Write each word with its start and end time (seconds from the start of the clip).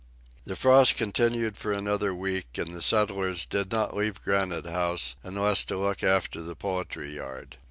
The 0.45 0.55
frost 0.55 0.95
continued 0.95 1.57
for 1.59 1.71
another 1.71 2.11
week, 2.11 2.57
and 2.57 2.73
the 2.73 2.81
settlers 2.81 3.45
did 3.45 3.71
not 3.71 3.95
leave 3.95 4.19
Granite 4.23 4.65
House 4.65 5.15
unless 5.21 5.63
to 5.65 5.77
look 5.77 6.03
after 6.03 6.41
the 6.41 6.55
poultry 6.55 7.13
yard. 7.13 7.57